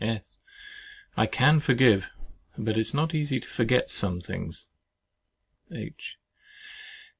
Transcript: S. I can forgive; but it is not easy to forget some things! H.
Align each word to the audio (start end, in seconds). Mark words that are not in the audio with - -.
S. 0.03 0.35
I 1.15 1.27
can 1.27 1.59
forgive; 1.59 2.09
but 2.57 2.75
it 2.75 2.79
is 2.79 2.91
not 2.95 3.13
easy 3.13 3.39
to 3.39 3.47
forget 3.47 3.91
some 3.91 4.19
things! 4.19 4.67
H. 5.71 6.17